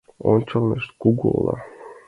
[0.31, 1.55] Ончылнышт— кугу ола.